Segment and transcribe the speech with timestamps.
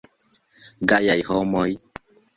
[0.93, 1.69] Gajaj homoj.